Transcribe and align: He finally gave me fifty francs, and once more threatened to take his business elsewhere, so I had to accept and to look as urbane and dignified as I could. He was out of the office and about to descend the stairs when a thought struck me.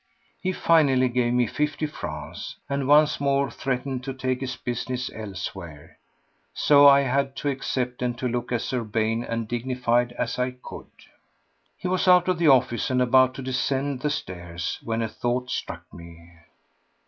He 0.41 0.51
finally 0.51 1.09
gave 1.09 1.31
me 1.33 1.45
fifty 1.45 1.85
francs, 1.85 2.55
and 2.67 2.87
once 2.87 3.19
more 3.21 3.51
threatened 3.51 4.03
to 4.05 4.15
take 4.15 4.41
his 4.41 4.55
business 4.55 5.11
elsewhere, 5.13 5.99
so 6.55 6.87
I 6.87 7.01
had 7.01 7.35
to 7.35 7.49
accept 7.49 8.01
and 8.01 8.17
to 8.17 8.27
look 8.27 8.51
as 8.51 8.73
urbane 8.73 9.23
and 9.23 9.47
dignified 9.47 10.13
as 10.13 10.39
I 10.39 10.55
could. 10.63 10.89
He 11.77 11.87
was 11.87 12.07
out 12.07 12.27
of 12.27 12.39
the 12.39 12.47
office 12.47 12.89
and 12.89 12.99
about 12.99 13.35
to 13.35 13.43
descend 13.43 13.99
the 13.99 14.09
stairs 14.09 14.79
when 14.81 15.03
a 15.03 15.07
thought 15.07 15.51
struck 15.51 15.83
me. 15.93 16.31